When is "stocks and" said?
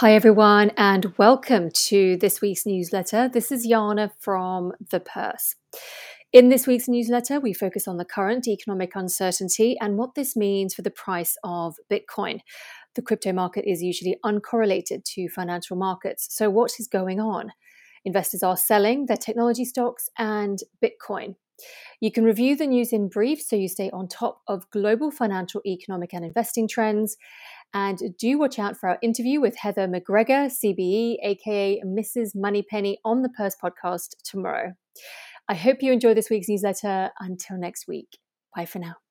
19.64-20.58